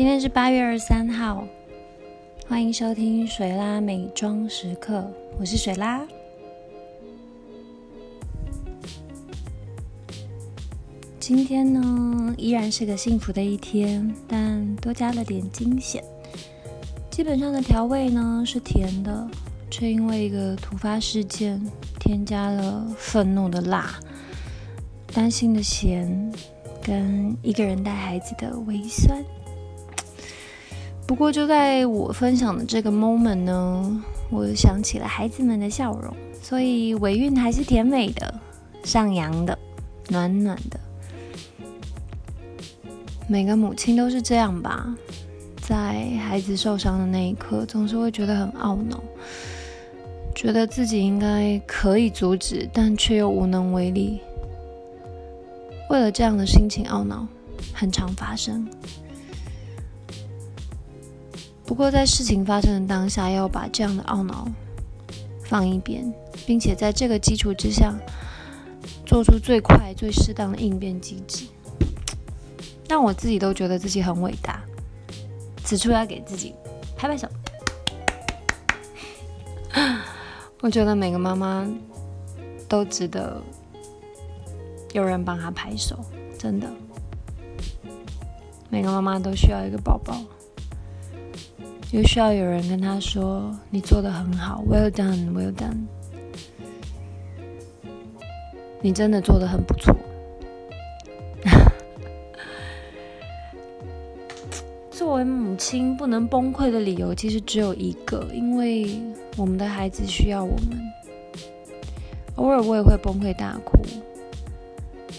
[0.00, 1.46] 今天是八月二十三号，
[2.48, 5.06] 欢迎收听水拉美妆时刻，
[5.38, 6.00] 我是水拉。
[11.18, 16.02] 今天呢，依然是个幸福的一天，但多加了点惊险。
[17.10, 19.28] 基本上的调味呢是甜的，
[19.70, 21.60] 却因为一个突发事件
[21.98, 24.00] 添加了愤怒的辣、
[25.12, 26.32] 担心的咸，
[26.82, 29.22] 跟一个人带孩子的微酸。
[31.10, 38.32] 不过就在我分享的这个 moment 呢，我想起了孩子们的笑容，所以尾韵还是甜美的、
[38.84, 39.58] 上扬的、
[40.08, 40.78] 暖暖的。
[43.26, 44.96] 每个母亲都是这样吧，
[45.60, 49.02] 在孩子受伤的那一刻，总是会觉得很懊恼，
[50.32, 54.20] 觉得自己应该可以阻止，但却又无能为力。
[55.88, 57.26] 为了这样的心情懊恼，
[57.72, 58.64] 很常发生。
[61.70, 64.44] 不过，在事情发生的当下，要把这样的懊恼
[65.44, 66.12] 放一边，
[66.44, 67.96] 并且在这个基础之上，
[69.06, 71.46] 做出最快、最适当的应变机制，
[72.90, 74.60] 让我自己都觉得自己很伟大。
[75.62, 76.52] 此处要给自己
[76.96, 77.28] 拍拍手。
[80.62, 81.64] 我觉得每个妈妈
[82.68, 83.40] 都值得
[84.92, 86.04] 有人帮她拍手，
[86.36, 86.66] 真的。
[88.68, 90.20] 每个妈妈都需要一个宝宝。
[91.92, 95.86] 就需要有人跟他说：“你做的很好，Well done，Well done，
[98.80, 99.96] 你真的做的很不错。
[104.92, 108.96] ”作为母亲不能崩溃的理由其实只有一个，因为
[109.36, 110.78] 我们的孩子需要我们。
[112.36, 113.76] 偶尔我也会崩溃大哭，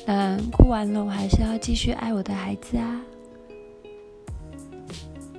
[0.06, 3.02] 但哭完了我还是要继续爱我的孩子啊。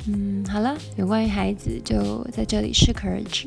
[0.07, 3.47] 嗯，好了，有关于孩子就在这里适可而止，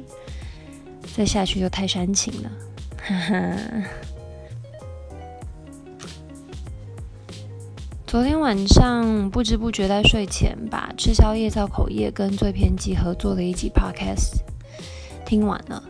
[1.15, 2.51] 再下去就太煽情了。
[2.97, 3.57] 哈哈。
[8.07, 14.39] 昨天晚上不知不觉在睡前把吃宵夜造口业跟最偏激合作的一集 podcast
[15.25, 15.83] 听完了。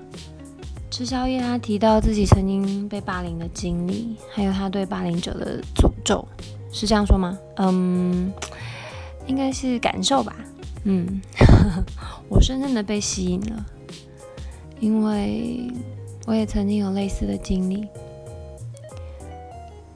[0.90, 6.28] 吃宵夜他提到自己曾经被霸凌的经历，还有他对霸凌者的诅咒，
[6.72, 7.38] 是这样说吗？
[7.58, 8.34] 嗯，
[9.28, 10.36] 应该是感受吧。
[10.88, 11.20] 嗯，
[12.30, 13.66] 我深深的被吸引了，
[14.80, 15.68] 因为
[16.28, 17.88] 我也曾经有类似的经历。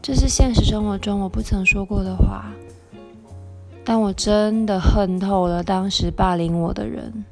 [0.01, 2.51] 这是现实生活中我不曾说过的话，
[3.85, 7.23] 但我真的恨透了当时霸凌我的人。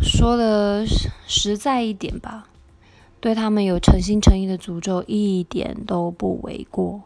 [0.00, 0.86] 说的
[1.26, 2.48] 实在一点吧，
[3.20, 7.02] 对他们有诚心诚意的诅咒一点都不为过。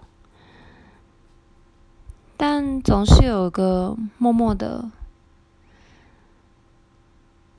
[2.36, 4.90] 但总是有个默默的，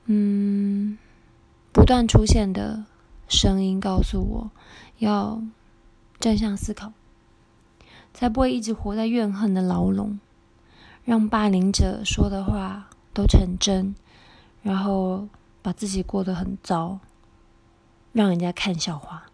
[0.04, 0.96] 嗯，
[1.72, 2.84] 不断出现的
[3.28, 4.50] 声音告诉我，
[4.98, 5.42] 要
[6.20, 6.92] 正向思考，
[8.14, 10.20] 才不会一直活在怨恨的牢笼，
[11.04, 13.94] 让霸凌者说的话都成真，
[14.62, 15.28] 然后
[15.60, 17.00] 把自己过得很糟，
[18.12, 19.24] 让人家看笑话。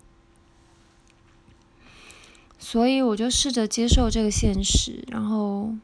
[2.65, 5.75] 所以我就试着接受这个现实，然后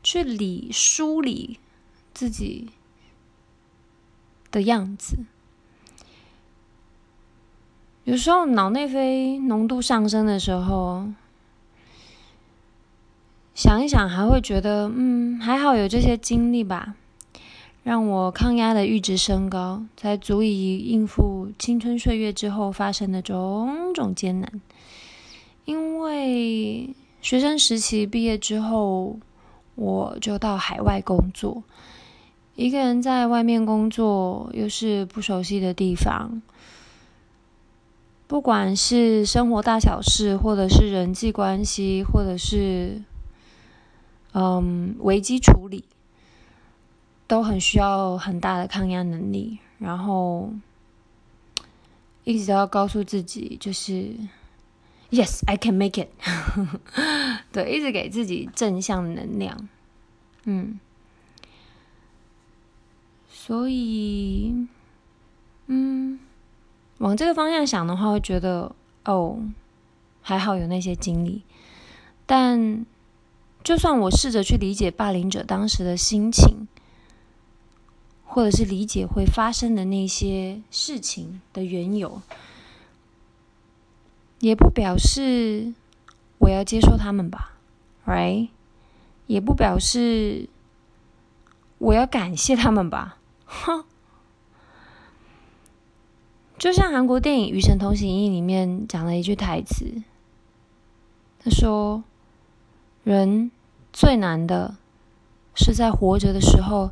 [0.00, 1.58] 去理梳理
[2.14, 2.68] 自己
[4.52, 5.16] 的样子。
[8.04, 11.08] 有时候脑内啡浓度上升的时候，
[13.52, 16.94] 想一想还会觉得，嗯，还好有这些经历吧，
[17.82, 24.60] 让我抗压的阈值升高，才足以应付青春岁月之后发生的种种艰难。
[25.64, 29.16] 因为学生时期毕业之后，
[29.76, 31.62] 我就到海外工作。
[32.56, 36.42] 一个人在外面工作，又是不熟悉的地方，
[38.26, 43.00] 不管是生活大小事，或者是人际关系，或者是
[44.32, 45.84] 嗯危机处理，
[47.26, 49.58] 都很需要很大的抗压能力。
[49.78, 50.52] 然后
[52.24, 54.14] 一直都要告诉自己，就是。
[55.12, 56.08] Yes, I can make it。
[57.52, 59.68] 对，一直给自己正向能量。
[60.44, 60.80] 嗯，
[63.30, 64.66] 所以，
[65.66, 66.18] 嗯，
[66.96, 68.74] 往这个方向想的话，会觉得
[69.04, 69.38] 哦，
[70.22, 71.42] 还好有那些经历。
[72.24, 72.86] 但
[73.62, 76.66] 就算我试着去理解霸凌者当时的心情，
[78.24, 82.22] 或者是理解会发生的那些事情的缘由。
[84.42, 85.72] 也不表示
[86.38, 87.52] 我要接受他们吧
[88.04, 88.48] ，right？
[89.28, 90.48] 也不表示
[91.78, 93.18] 我要感谢他们吧。
[93.44, 93.84] 哼，
[96.58, 100.02] 就像韩国电影《与神同行》一里面讲了一句台词，
[101.38, 102.02] 他说
[103.04, 103.52] ：“人
[103.92, 104.74] 最难的
[105.54, 106.90] 是在活着的时候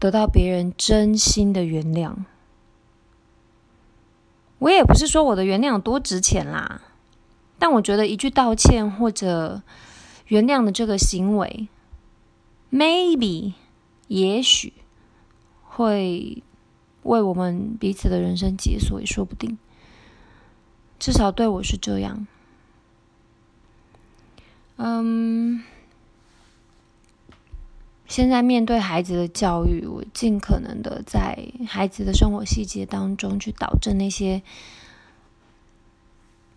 [0.00, 2.16] 得到别人真心的原谅。”
[4.62, 6.82] 我也不是说我的原谅有多值钱啦，
[7.58, 9.60] 但我觉得一句道歉或者
[10.28, 11.66] 原谅的这个行为
[12.70, 13.54] ，maybe
[14.06, 14.72] 也许
[15.64, 16.44] 会
[17.02, 19.58] 为我们彼此的人生解锁也说不定。
[21.00, 22.28] 至少对我是这样。
[24.76, 25.64] 嗯。
[28.12, 34.42] 现在面对孩子的教育，我尽可能的在孩子的生活细节当中去导正那些，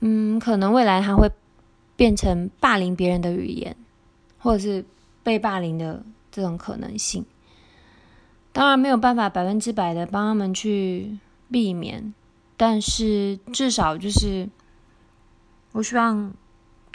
[0.01, 1.31] 嗯，可能未来他会
[1.95, 3.73] 变成霸凌别人的语言，
[4.37, 4.83] 或者是
[5.23, 7.25] 被霸凌的这种可能性。
[8.51, 11.17] 当然没有办法百分之百的帮他们去
[11.49, 12.13] 避免，
[12.57, 14.49] 但是至少就是
[15.71, 16.33] 我希望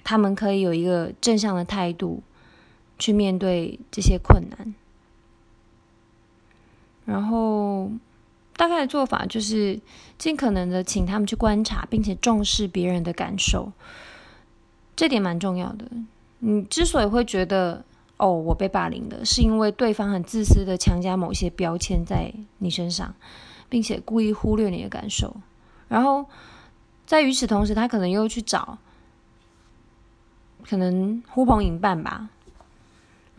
[0.05, 2.23] 他们可以有一个正向的态度。
[3.01, 4.75] 去面对这些困难，
[7.07, 7.91] 然后
[8.57, 9.81] 大概的做法就是
[10.19, 13.73] 尽可能的请他们去观察，并且重视别人的感受，
[14.95, 15.87] 这点蛮重要的。
[16.41, 17.83] 你之所以会觉得
[18.19, 23.15] 哦，我被霸凌了，是因为对方很自私的强加某些标签在你身上，
[23.71, 25.35] 并且故意忽略你的感受，
[25.89, 26.27] 然后
[27.07, 28.79] 在与此同时，他可能又去找
[30.69, 32.29] 可能呼朋引伴吧。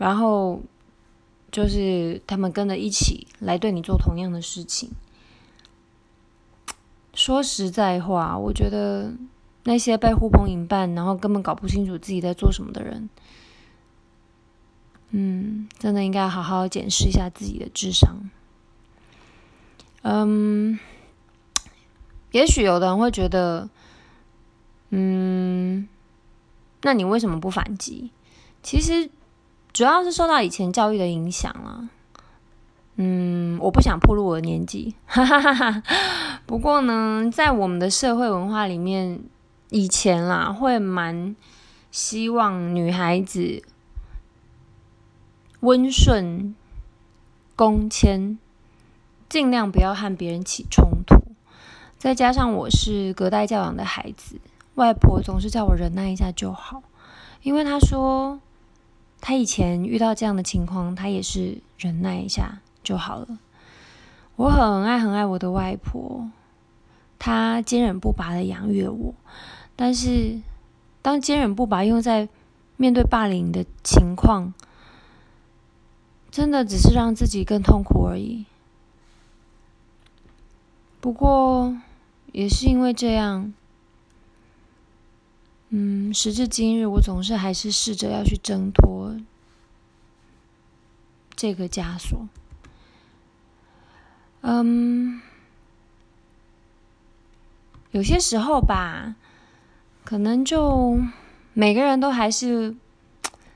[0.02, 0.60] 然后
[1.52, 4.90] 就是他们跟着一起来对你做同样的事情。
[7.14, 9.12] 说实在话，我觉得
[9.62, 13.08] 那些被呼朋引伴，然后根本搞不清楚自己在做什么的人，
[15.10, 18.28] 嗯，真的应该好好检视一下自己的智商。
[20.02, 20.80] 嗯，
[22.32, 23.70] 也许有的人会觉得，
[24.90, 25.86] 嗯，
[26.82, 28.10] 那你为什么不反击？
[28.64, 29.08] 其实。
[29.72, 31.88] 主要是受到以前教育的影响了，
[32.96, 35.82] 嗯，我不想暴露我的年纪，哈哈哈哈。
[36.44, 39.20] 不过呢，在我们的社会文化里面，
[39.70, 41.34] 以前啦会蛮
[41.90, 43.62] 希望女孩子
[45.60, 46.54] 温顺、
[47.56, 48.38] 恭谦，
[49.30, 51.16] 尽量不要和别人起冲突。
[51.96, 54.36] 再加上我是隔代教养的孩子，
[54.74, 56.82] 外婆总是叫我忍耐一下就好，
[57.40, 58.38] 因为她说。
[59.24, 63.38] 他以前遇到这样的情况，他也是忍耐一下就好了。
[64.34, 66.28] 我很爱很爱我的外婆，
[67.20, 69.14] 她坚韧不拔的养育了我。
[69.76, 70.40] 但是，
[71.02, 72.28] 当坚韧不拔用在
[72.76, 74.52] 面对霸凌的情况，
[76.32, 78.44] 真的只是让自己更痛苦而已。
[81.00, 81.76] 不过，
[82.32, 83.54] 也是因为这样。
[85.74, 89.16] 嗯，时至今日，我总是还是试着要去挣脱
[91.34, 92.28] 这个枷锁。
[94.42, 95.22] 嗯，
[97.92, 99.16] 有些时候吧，
[100.04, 101.00] 可能就
[101.54, 102.76] 每个人都还是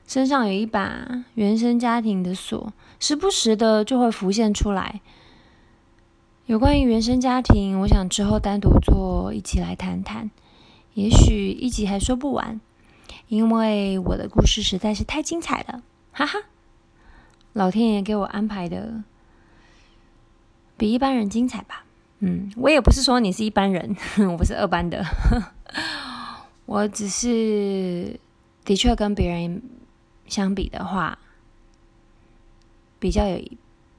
[0.07, 5.01] 身上有一把原生家庭的锁，时不时的就会浮现出来。
[6.47, 10.31] 有关于原生家庭，我想之后单独做一起来谈谈。
[10.97, 12.59] 也许一集还说不完，
[13.27, 16.39] 因为我的故事实在是太精彩了，哈哈！
[17.53, 19.03] 老天爷给我安排的
[20.75, 21.85] 比一般人精彩吧？
[22.17, 23.95] 嗯，我也不是说你是一般人，
[24.27, 25.05] 我不是二班的，
[26.65, 28.19] 我只是
[28.65, 29.61] 的确跟别人
[30.25, 31.19] 相比的话，
[32.97, 33.39] 比较有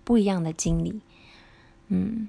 [0.03, 1.01] 不一样的经历，
[1.87, 2.29] 嗯。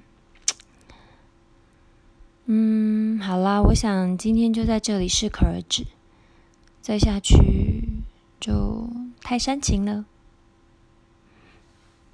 [3.30, 5.86] 好啦，我想今天就在这里适可而止，
[6.80, 8.02] 再下去
[8.40, 10.04] 就太煽情了。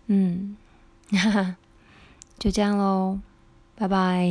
[0.08, 0.58] 嗯，
[1.12, 1.56] 哈哈，
[2.38, 3.18] 就这样喽，
[3.76, 4.30] 拜拜。